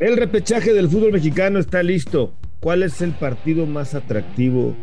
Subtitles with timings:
[0.00, 2.32] El repechaje del fútbol mexicano está listo.
[2.60, 4.74] ¿Cuál es el partido más atractivo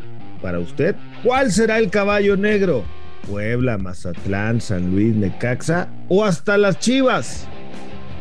[0.44, 0.96] para usted?
[1.24, 2.84] ¿Cuál será el caballo negro?
[3.28, 7.48] Puebla, Mazatlán, San Luis, Necaxa o hasta las Chivas.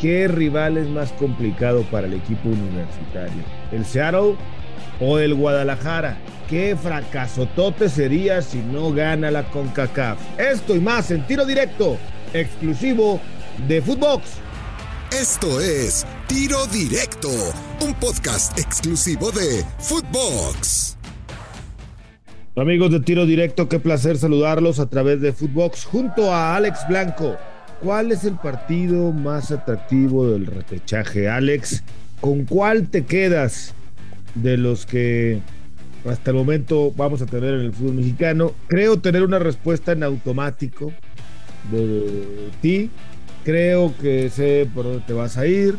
[0.00, 3.42] ¿Qué rival es más complicado para el equipo universitario?
[3.72, 4.34] ¿El Seattle
[4.98, 6.16] o el Guadalajara?
[6.48, 10.18] ¿Qué fracasotote sería si no gana la CONCACAF?
[10.40, 11.98] Esto y más en tiro directo,
[12.32, 13.20] exclusivo
[13.68, 14.45] de Footbox.
[15.20, 17.30] Esto es Tiro Directo,
[17.80, 20.98] un podcast exclusivo de Footbox.
[22.54, 27.34] Amigos de Tiro Directo, qué placer saludarlos a través de Footbox junto a Alex Blanco.
[27.82, 31.82] ¿Cuál es el partido más atractivo del repechaje, Alex?
[32.20, 33.72] ¿Con cuál te quedas
[34.34, 35.40] de los que
[36.06, 38.52] hasta el momento vamos a tener en el fútbol mexicano?
[38.66, 40.92] Creo tener una respuesta en automático
[41.72, 42.90] de ti
[43.46, 45.76] creo que sé por dónde te vas a ir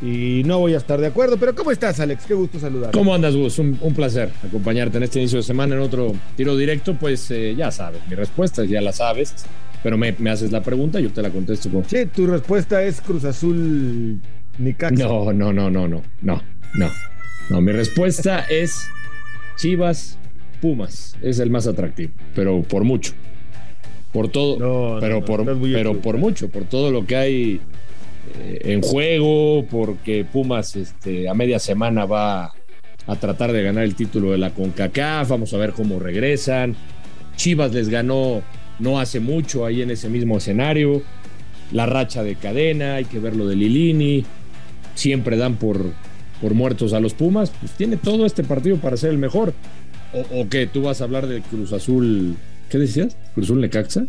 [0.00, 1.36] y no voy a estar de acuerdo.
[1.36, 2.24] Pero ¿cómo estás, Alex?
[2.26, 2.96] Qué gusto saludarte.
[2.96, 3.58] ¿Cómo andas, Gus?
[3.58, 6.94] Un, placer acompañarte en este inicio de semana en otro tiro directo.
[6.94, 9.34] Pues eh, ya sabes, mi respuesta ya la sabes,
[9.82, 11.84] pero me, haces la pregunta, yo te la contesto con...
[11.84, 14.20] Sí, tu respuesta es Cruz Azul
[14.58, 15.04] Nicaxa.
[15.04, 16.42] No, no, no, no, no, no,
[16.74, 16.90] no.
[17.50, 18.88] No, mi respuesta es
[19.56, 20.18] Chivas
[20.60, 21.16] Pumas.
[21.20, 23.12] Es el más atractivo, pero por mucho
[24.12, 27.60] por todo, pero, por, pero por mucho, por todo lo que hay
[28.38, 32.52] eh, en juego, porque Pumas este, a media semana va
[33.06, 36.76] a tratar de ganar el título de la CONCACAF, vamos a ver cómo regresan.
[37.36, 38.42] Chivas les ganó
[38.78, 41.02] no hace mucho ahí en ese mismo escenario.
[41.72, 44.24] La racha de cadena, hay que ver lo de Lilini.
[44.94, 45.80] Siempre dan por,
[46.40, 47.50] por muertos a los Pumas.
[47.60, 49.54] Pues tiene todo este partido para ser el mejor.
[50.12, 50.66] ¿O, o qué?
[50.66, 52.36] ¿Tú vas a hablar de Cruz Azul
[52.72, 53.18] ¿Qué decías?
[53.34, 54.06] ¿Cruzul Necaxa?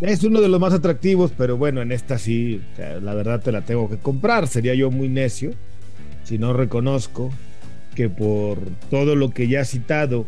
[0.00, 3.60] Es uno de los más atractivos, pero bueno, en esta sí, la verdad te la
[3.60, 4.48] tengo que comprar.
[4.48, 5.52] Sería yo muy necio
[6.24, 7.30] si no reconozco
[7.94, 8.58] que por
[8.90, 10.26] todo lo que ya he citado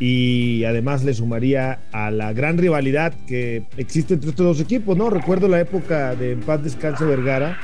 [0.00, 5.08] y además le sumaría a la gran rivalidad que existe entre estos dos equipos, ¿no?
[5.08, 7.60] Recuerdo la época de En Paz Descanso Vergara,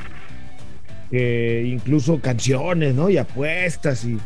[1.11, 3.09] que incluso canciones, ¿no?
[3.09, 4.17] Y apuestas y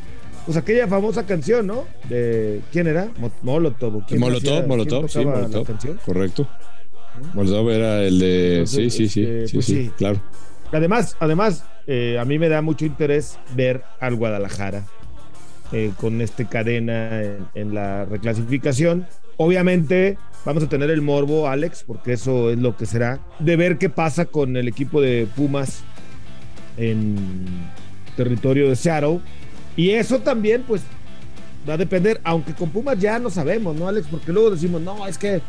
[0.46, 1.86] pues aquella famosa canción, ¿no?
[2.10, 3.10] De quién era?
[3.42, 4.06] Molotov.
[4.06, 5.68] ¿quién Molotov, Molotov, sí, Molotov.
[6.06, 6.48] Correcto.
[7.34, 8.64] Molotov era el de.
[8.66, 10.22] sí, sí, sí, este, sí, pues sí, claro.
[10.72, 14.86] Además, además, eh, a mí me da mucho interés ver al Guadalajara
[15.74, 17.22] eh, con este cadena
[17.54, 19.06] en, la reclasificación.
[19.38, 23.78] Obviamente, vamos a tener el morbo, Alex, porque eso es lo que será, de ver
[23.78, 25.84] qué pasa con el equipo de Pumas
[26.78, 27.18] en
[28.16, 29.20] territorio de Seattle
[29.82, 30.84] y eso también, pues,
[31.68, 34.06] va a depender, aunque con Pumas ya no sabemos, ¿no, Alex?
[34.12, 35.42] Porque luego decimos, no, es que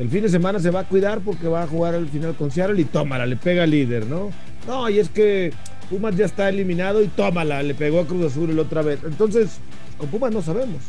[0.00, 2.50] el fin de semana se va a cuidar porque va a jugar al final con
[2.50, 4.32] Seattle y tómala, le pega al líder, ¿no?
[4.66, 5.52] No, y es que
[5.88, 8.98] Pumas ya está eliminado y tómala, le pegó a Cruz Azul la otra vez.
[9.04, 9.58] Entonces,
[9.96, 10.82] con Pumas no sabemos.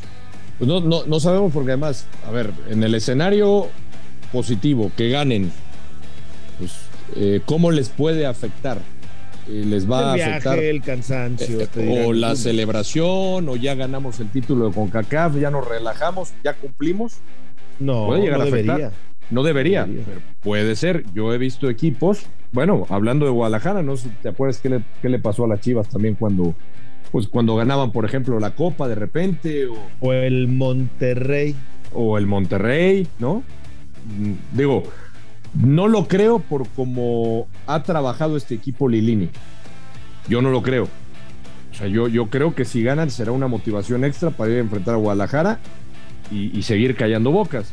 [0.57, 3.67] Pues no, no, no sabemos porque además, a ver, en el escenario
[4.31, 5.51] positivo, que ganen,
[6.57, 6.71] pues,
[7.15, 8.79] eh, ¿cómo les puede afectar?
[9.47, 10.59] Les va el a afectar.
[10.59, 11.59] el cansancio.
[11.61, 16.53] Eh, o la celebración, o ya ganamos el título de CONCACAF, ya nos relajamos, ya
[16.53, 17.17] cumplimos.
[17.79, 18.91] No, puede llegar no a Debería.
[19.29, 21.03] No debería, Pero puede ser.
[21.13, 24.83] Yo he visto equipos, bueno, hablando de Guadalajara, no sé si te acuerdas qué le,
[25.01, 26.55] qué le pasó a las Chivas también cuando,
[27.11, 29.67] pues cuando ganaban, por ejemplo, la Copa de repente.
[29.67, 31.55] O, o el Monterrey.
[31.93, 33.43] O el Monterrey, ¿no?
[34.05, 34.83] Mm, digo,
[35.53, 39.29] no lo creo por cómo ha trabajado este equipo Lilini.
[40.27, 40.87] Yo no lo creo.
[41.71, 44.61] O sea, yo, yo creo que si ganan será una motivación extra para ir a
[44.61, 45.59] enfrentar a Guadalajara
[46.31, 47.71] y, seguir callando bocas.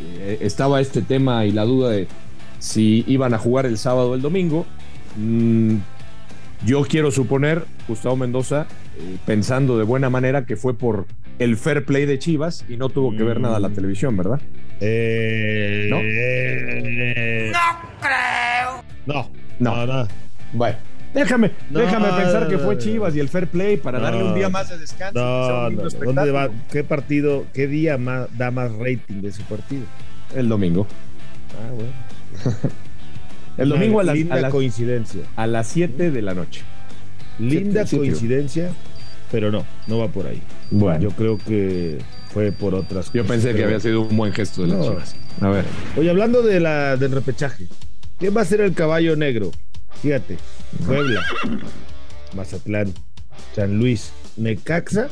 [0.00, 2.08] Eh, estaba este tema y la duda de
[2.58, 4.64] si iban a jugar el sábado o el domingo.
[5.16, 5.76] Mm,
[6.64, 11.06] yo quiero suponer, Gustavo Mendoza, eh, pensando de buena manera que fue por
[11.38, 13.74] el fair play de Chivas y no tuvo que ver nada la mm.
[13.74, 14.40] televisión, ¿verdad?
[14.84, 15.96] Eh, ¿No?
[15.96, 17.68] no
[18.00, 18.84] creo.
[19.06, 20.08] No, no, no.
[20.52, 20.76] Bueno.
[21.14, 24.70] Déjame, déjame pensar que fue Chivas y el fair play para darle un día más
[24.70, 25.20] de descanso.
[25.20, 26.48] No, ¿Dónde va?
[26.70, 29.84] ¿Qué partido, qué día más, da más rating de su partido?
[30.34, 30.86] El domingo.
[31.52, 31.92] Ah, bueno.
[33.58, 35.22] el domingo a, linda coincidencia.
[35.36, 36.62] A las 7 de la noche.
[37.38, 38.70] Linda coincidencia,
[39.30, 40.42] pero no, no va por ahí.
[40.70, 40.98] Bueno.
[40.98, 41.98] Yo creo que
[42.32, 45.16] fue por otras Yo pensé que había sido un buen gesto de las Chivas.
[45.40, 45.64] A ver.
[45.96, 47.66] Oye, hablando de la, del repechaje,
[48.18, 49.50] ¿quién va a ser el caballo negro?
[50.00, 50.38] Fíjate,
[50.86, 51.22] Puebla,
[52.34, 52.92] Mazatlán,
[53.54, 55.08] San Luis, Necaxa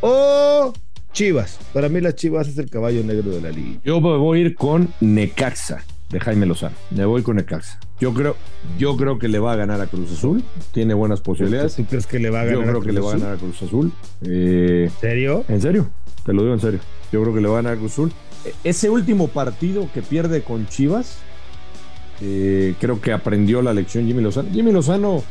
[0.00, 0.72] o
[1.12, 1.58] Chivas.
[1.72, 3.80] Para mí las Chivas es el caballo negro de la liga.
[3.84, 5.82] Yo voy a ir con Necaxa.
[6.10, 6.76] de Jaime Lozano.
[6.90, 7.80] Me voy con Necaxa.
[8.00, 8.36] Yo creo,
[8.78, 10.44] yo creo que le va a ganar a Cruz Azul.
[10.72, 11.74] Tiene buenas posibilidades.
[11.74, 12.60] ¿Tú crees que le va a ganar?
[12.60, 13.92] Yo creo que le va a ganar a Cruz Azul.
[14.22, 15.44] Eh, ¿En serio?
[15.48, 15.90] En serio.
[16.24, 16.80] Te lo digo en serio.
[17.12, 18.12] Yo creo que le va a Cruz Azul.
[18.44, 21.18] E, ese último partido que pierde con Chivas,
[22.20, 24.50] eh, creo que aprendió la lección Jimmy Lozano.
[24.52, 25.22] Jimmy Lozano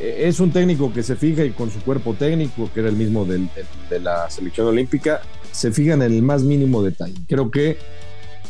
[0.00, 2.96] eh, es un técnico que se fija y con su cuerpo técnico, que era el
[2.96, 3.48] mismo de
[4.00, 7.14] la selección olímpica, se fijan en el más mínimo detalle.
[7.28, 7.78] Creo que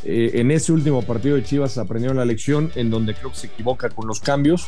[0.04, 3.46] eh, en ese último partido de Chivas aprendieron la lección en donde creo que se
[3.48, 4.66] equivoca con los cambios,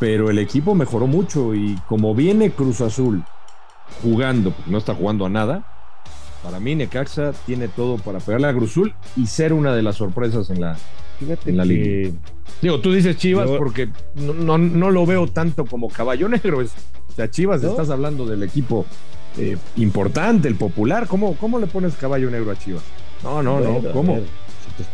[0.00, 3.22] pero el equipo mejoró mucho y como viene Cruz Azul
[4.02, 5.75] jugando, porque no está jugando a nada,
[6.46, 9.96] para mí Necaxa tiene todo para pegarle a Cruz Azul y ser una de las
[9.96, 10.76] sorpresas en la,
[11.44, 12.12] en la liga.
[12.62, 16.62] Digo, tú dices Chivas porque no, no, lo veo tanto como caballo negro.
[16.62, 16.70] Es,
[17.08, 18.86] o sea, Chivas, estás hablando del equipo
[19.38, 21.08] eh, importante, el popular.
[21.08, 22.84] ¿Cómo, ¿Cómo le pones caballo negro a Chivas?
[23.24, 23.82] No, no, no.
[23.92, 24.20] ¿Cómo?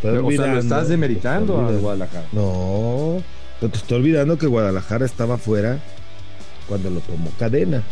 [0.01, 2.29] te o sea, lo estás demeritando a Guadalajara.
[2.33, 3.23] No,
[3.61, 5.81] te estoy olvidando que Guadalajara estaba fuera
[6.67, 7.83] cuando lo tomó cadena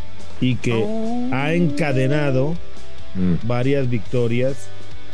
[0.41, 1.29] y que oh.
[1.35, 2.55] ha encadenado
[3.15, 3.47] mm.
[3.47, 4.69] varias victorias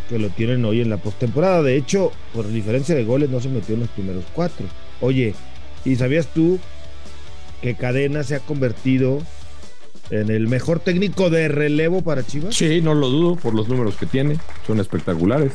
[0.08, 1.62] que lo tienen hoy en la postemporada.
[1.62, 4.66] De hecho, por diferencia de goles no se metió en los primeros cuatro.
[5.00, 5.34] Oye,
[5.84, 6.58] ¿y sabías tú
[7.62, 9.20] que Cadena se ha convertido
[10.10, 12.54] en el mejor técnico de relevo para Chivas?
[12.54, 14.38] Sí, no lo dudo por los números que tiene.
[14.66, 15.52] Son espectaculares.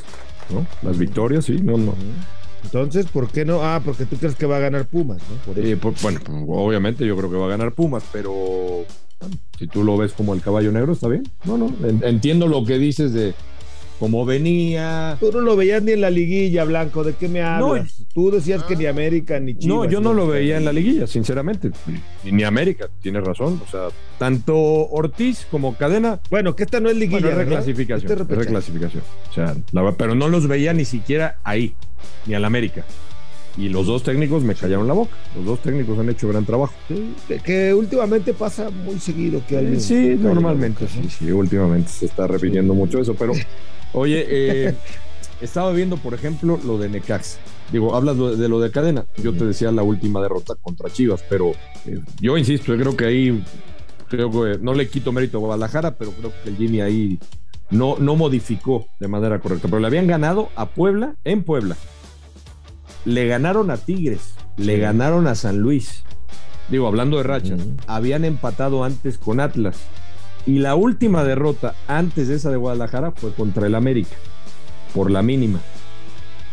[0.49, 0.65] ¿no?
[0.81, 1.95] Las victorias, sí, no, no.
[2.63, 3.63] Entonces, ¿por qué no?
[3.63, 5.53] Ah, porque tú crees que va a ganar Pumas, ¿no?
[6.01, 8.85] bueno, obviamente yo creo que va a ganar Pumas, pero
[9.57, 11.23] si tú lo ves como el caballo negro, está bien.
[11.45, 11.71] No, no,
[12.03, 13.33] entiendo lo que dices de
[14.01, 15.15] cómo venía.
[15.19, 18.03] Tú no lo veías ni en la liguilla, Blanco, ¿de qué me hablas?
[18.15, 19.67] Tú decías que ni América ni Chivas.
[19.67, 21.69] No, yo no lo veía en la liguilla, sinceramente.
[22.23, 23.61] Ni, América, tienes razón.
[23.63, 26.19] O sea, tanto Ortiz como Cadena.
[26.31, 27.29] Bueno, que esta no es liguilla.
[27.29, 28.11] es reclasificación.
[28.11, 29.03] Este es reclasificación.
[29.29, 29.55] O sea,
[29.95, 31.75] pero no los veía ni siquiera ahí,
[32.25, 32.83] ni al América.
[33.57, 35.11] Y los dos técnicos me callaron la boca.
[35.35, 36.73] Los dos técnicos han hecho gran trabajo.
[37.43, 39.81] que últimamente pasa muy seguido que alguien.
[39.81, 43.33] Sí, normalmente, sí, sí, últimamente se está repitiendo mucho eso, pero
[43.93, 44.75] Oye, eh,
[45.41, 47.37] estaba viendo, por ejemplo, lo de Necax.
[47.71, 49.05] Digo, hablas de lo de cadena.
[49.17, 51.51] Yo te decía la última derrota contra Chivas, pero
[51.85, 53.43] eh, yo insisto, creo que ahí,
[54.09, 57.19] creo que no le quito mérito a Guadalajara, pero creo que el Jimmy ahí
[57.69, 59.67] no, no modificó de manera correcta.
[59.69, 61.77] Pero le habían ganado a Puebla en Puebla.
[63.05, 66.03] Le ganaron a Tigres, le ganaron a San Luis.
[66.69, 69.77] Digo, hablando de rachas, habían empatado antes con Atlas
[70.45, 74.15] y la última derrota antes de esa de Guadalajara fue contra el América,
[74.93, 75.59] por la mínima.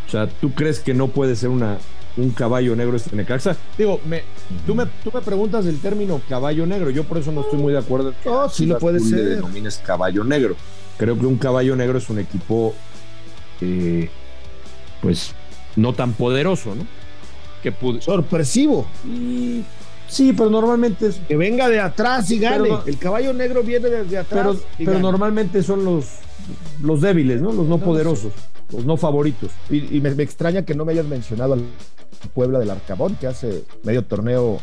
[0.07, 1.77] O sea, ¿tú crees que no puede ser una,
[2.17, 3.55] un caballo negro este Necaxa?
[3.77, 4.23] Digo, me,
[4.65, 7.73] tú, me, tú me preguntas el término caballo negro, yo por eso no estoy muy
[7.73, 8.13] de acuerdo.
[8.25, 9.19] Oh, sí lo puede ser.
[9.19, 10.55] Le denomines caballo negro.
[10.97, 12.75] Creo que un caballo negro es un equipo,
[13.61, 14.09] eh,
[15.01, 15.33] pues,
[15.75, 16.85] no tan poderoso, ¿no?
[17.61, 18.87] Que Sorpresivo.
[19.05, 19.63] Y
[20.09, 21.21] Sí, pero normalmente es.
[21.27, 22.69] Que venga de atrás y gane.
[22.85, 24.57] el caballo negro viene desde atrás.
[24.77, 26.05] Pero, normalmente son los,
[26.81, 27.53] los débiles, ¿no?
[27.53, 28.33] Los no, poderosos,
[28.71, 29.51] los no favoritos.
[29.69, 31.63] Y, me, extraña que no me hayas mencionado al
[32.33, 34.59] Puebla del Arcabón, que hace medio torneo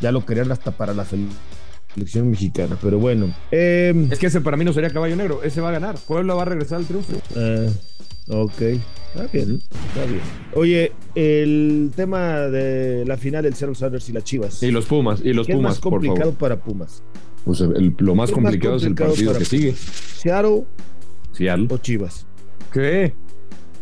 [0.00, 2.78] ya lo querían hasta para la selección mexicana.
[2.80, 3.34] Pero bueno.
[3.50, 5.42] Em, es que ese para mí no sería caballo negro.
[5.42, 5.96] Ese va a ganar.
[5.98, 7.12] Puebla va a regresar al triunfo.
[7.36, 7.70] Uh,
[8.28, 8.60] ok.
[8.60, 10.20] Está bien, está bien.
[10.54, 14.62] Oye, el tema de la final del Seattle Sanders y las Chivas.
[14.62, 15.72] Y los Pumas, y los ¿Qué Pumas.
[15.72, 17.02] Es más complicado para Pumas.
[17.44, 19.74] Pues lo más complicado, es el partido que sigue.
[19.74, 20.64] Seattle,
[21.32, 22.26] Seattle o Chivas.
[22.72, 23.14] ¿Qué?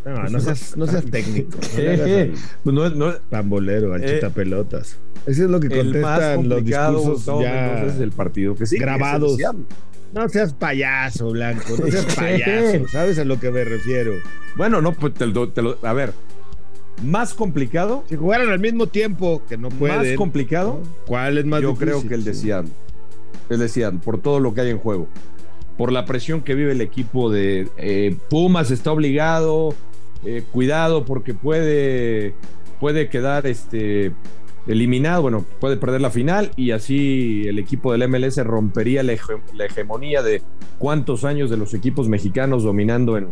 [0.05, 1.57] No, no seas, no seas técnico.
[1.75, 2.33] ¿Qué?
[2.63, 4.97] No, no, Pambolero, anchita eh, pelotas.
[5.25, 8.81] Eso es lo que contestan los discursos ya es el partido que sigue.
[8.81, 9.37] Grabados.
[10.13, 14.13] No seas payaso, Blanco, no seas payaso, ¿sabes a lo que me refiero?
[14.55, 15.51] Bueno, no, pues te lo,
[15.83, 16.13] a ver,
[17.03, 18.03] más complicado.
[18.09, 19.97] Si jugaran al mismo tiempo, que no pueden.
[19.97, 20.81] Más complicado.
[21.05, 22.71] ¿Cuál es más Yo creo que el de Seattle.
[23.49, 25.07] El de Seattle, por todo lo que hay en juego.
[25.77, 29.75] Por la presión que vive el equipo de eh, Pumas, está obligado,
[30.25, 32.33] eh, cuidado porque puede,
[32.79, 34.11] puede quedar este,
[34.67, 40.21] eliminado, bueno, puede perder la final y así el equipo del MLS rompería la, hegemonía
[40.21, 40.41] de
[40.77, 43.29] cuántos años de los equipos mexicanos dominando en,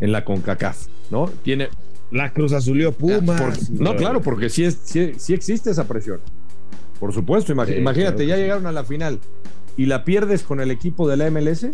[0.00, 1.30] en la CONCACAF, ¿no?
[1.42, 1.68] Tiene...
[2.10, 3.70] La Cruz Azulió Pumas.
[3.70, 6.20] no, claro, porque sí, es, sí, existe esa presión.
[6.98, 9.20] Por supuesto, imagínate, ya llegaron a la final
[9.76, 11.66] y la pierdes con el equipo de la MLS.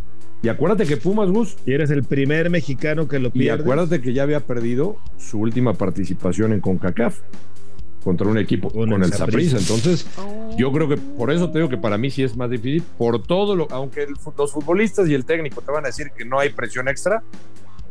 [0.42, 1.56] Y acuérdate que Pumas Gus.
[1.64, 3.46] Y eres el primer mexicano que lo pierde.
[3.46, 7.20] Y acuérdate que ya había perdido su última participación en CONCACAF
[8.04, 9.56] contra un equipo con, el Saprissa.
[9.56, 10.54] Entonces, oh.
[10.56, 12.84] yo creo que por eso te digo que para mí sí es más difícil.
[12.98, 14.06] Por todo lo, aunque
[14.36, 17.22] los futbolistas y el técnico te van a decir que no hay presión extra,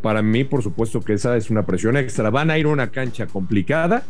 [0.03, 2.29] para mí, por supuesto que esa es una presión extra.
[2.29, 4.03] Van a ir a una cancha complicada.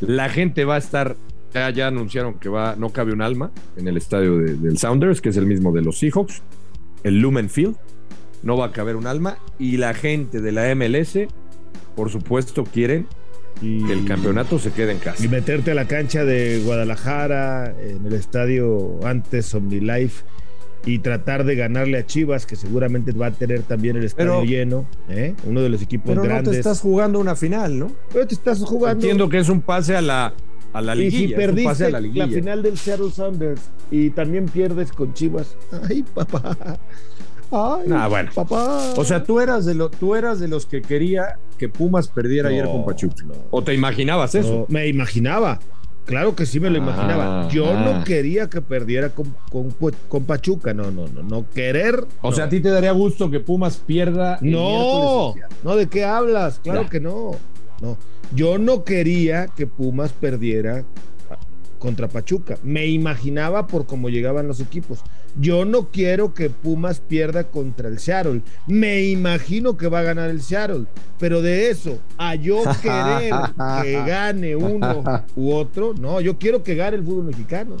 [0.00, 1.16] La gente va a estar,
[1.52, 5.36] ya, anunciaron que va, no cabe un alma en el estadio del Sounders, que es
[5.36, 6.42] el mismo de los Seahawks,
[7.02, 7.76] el Lumen Field.
[8.44, 9.38] No va a caber un alma.
[9.58, 11.18] Y la gente de la MLS,
[11.96, 13.08] por supuesto, quieren
[13.60, 15.24] que el campeonato se quede en casa.
[15.24, 20.24] Y meterte a la cancha de Guadalajara, en el estadio antes OmniLife
[20.84, 24.86] y tratar de ganarle a Chivas, que seguramente va a tener también el estadio lleno,
[25.08, 25.34] ¿eh?
[25.44, 26.46] uno de los equipos pero grandes.
[26.46, 27.92] No te estás jugando una final, ¿no?
[28.12, 29.04] Pero te estás jugando.
[29.04, 30.34] Entiendo que es un pase a la,
[30.72, 31.24] a la liguilla.
[31.24, 33.60] Y si perdiste la, final del Seattle Sounders
[33.90, 35.56] y también pierdes con Chivas.
[35.88, 36.56] Ay, papá.
[37.50, 38.30] Ay, bueno.
[38.34, 38.94] papá.
[38.96, 42.48] O sea, tú eras de lo, tú eras de los que quería que Pumas perdiera
[42.48, 43.24] ayer con Pachuca.
[43.50, 44.66] ¿O te imaginabas eso?
[44.68, 45.58] me imaginaba.
[46.08, 47.42] Claro que sí me lo imaginaba.
[47.42, 48.04] Ah, Yo no ah.
[48.04, 49.34] quería que perdiera con,
[50.08, 50.72] con, Pachuca.
[50.72, 51.22] No, no, no.
[51.22, 52.06] No querer.
[52.22, 54.38] O sea, a ti te daría gusto que Pumas pierda.
[54.40, 56.60] no, no, ¿de qué hablas?
[56.60, 57.32] Claro que no.
[57.82, 57.98] No.
[58.34, 60.84] Yo no quería que Pumas perdiera
[61.78, 62.58] contra Pachuca.
[62.62, 65.00] Me imaginaba por cómo llegaban los equipos.
[65.40, 68.42] Yo no quiero que Pumas pierda contra el Seattle.
[68.66, 70.86] Me imagino que va a ganar el Seattle.
[71.18, 73.32] Pero de eso, a yo querer
[73.82, 75.04] que gane uno
[75.36, 77.76] u otro, no, yo quiero que gane el fútbol mexicano.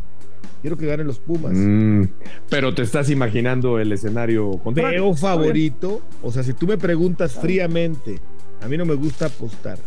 [0.60, 1.52] Quiero que ganen los Pumas.
[1.54, 2.04] Mm,
[2.48, 5.04] pero te estás imaginando el escenario contrario.
[5.04, 6.02] Veo favorito.
[6.20, 8.20] O sea, si tú me preguntas fríamente,
[8.60, 9.78] a mí no me gusta apostar.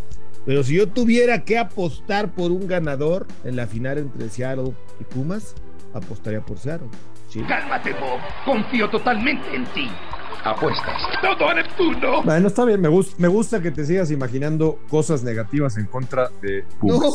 [0.45, 5.03] Pero si yo tuviera que apostar por un ganador en la final entre Seattle y
[5.03, 5.55] Pumas,
[5.93, 6.89] apostaría por Seattle.
[7.47, 8.19] Cálmate, Bob.
[8.45, 9.89] Confío totalmente en ti.
[10.43, 11.03] Apuestas.
[11.21, 12.23] Todo a Neptuno.
[12.23, 12.81] Bueno, está bien.
[12.81, 17.13] Me, me gusta que te sigas imaginando cosas negativas en contra de Pumas.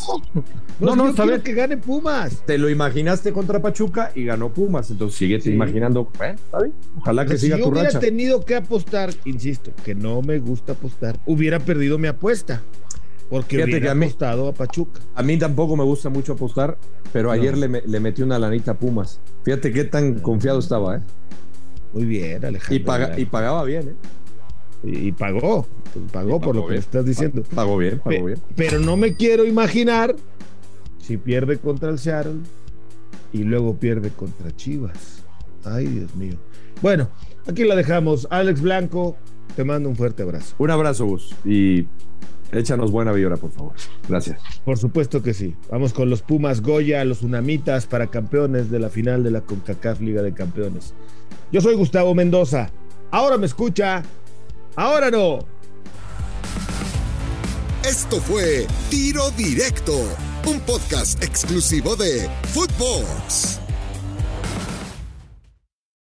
[0.78, 1.42] No, no, no, está bien.
[1.42, 2.42] que gane Pumas.
[2.46, 4.90] Te lo imaginaste contra Pachuca y ganó Pumas.
[4.90, 6.08] Entonces sigue imaginando.
[6.16, 6.72] Bueno, está bien.
[6.98, 7.90] Ojalá que siga si tu racha.
[7.90, 12.62] Si hubiera tenido que apostar, insisto, que no me gusta apostar, hubiera perdido mi apuesta.
[13.28, 15.00] Porque Fíjate que a mí, apostado a Pachuca.
[15.14, 16.78] A mí tampoco me gusta mucho apostar,
[17.12, 19.20] pero ayer le, le, metí una lanita a Pumas.
[19.42, 21.00] Fíjate qué tan confiado estaba, ¿eh?
[21.92, 23.18] Muy bien, Alejandro.
[23.18, 23.94] Y, pagaba bien, ¿eh?
[24.84, 25.66] Y, pagó,
[26.12, 27.42] pagó por lo que estás diciendo.
[27.54, 28.38] Pagó bien, pagó bien.
[28.54, 30.14] Pero no me quiero imaginar
[30.98, 32.40] si pierde contra el Seattle
[33.32, 35.24] y luego pierde contra Chivas.
[35.64, 36.34] Ay, Dios mío.
[36.82, 37.08] Bueno,
[37.46, 38.28] aquí la dejamos.
[38.30, 39.16] Alex Blanco,
[39.56, 40.54] te mando un fuerte abrazo.
[40.58, 41.34] Un abrazo, Gus.
[41.44, 41.86] Y
[42.52, 43.72] Échanos buena vibra, por favor.
[44.08, 44.40] Gracias.
[44.64, 45.54] Por supuesto que sí.
[45.70, 50.00] Vamos con los Pumas Goya, los Unamitas para campeones de la final de la CONCACAF
[50.00, 50.94] Liga de Campeones.
[51.52, 52.70] Yo soy Gustavo Mendoza.
[53.10, 54.02] Ahora me escucha.
[54.76, 55.40] Ahora no.
[57.84, 59.96] Esto fue Tiro Directo,
[60.46, 63.65] un podcast exclusivo de Footbox.